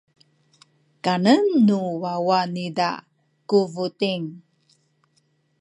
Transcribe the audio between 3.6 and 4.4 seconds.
buting.